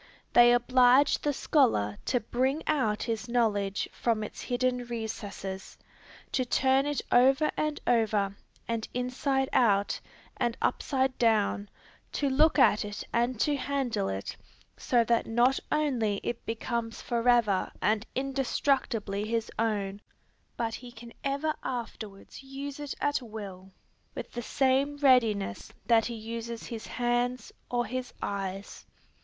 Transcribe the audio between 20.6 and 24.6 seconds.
he can ever afterwards use it at will with the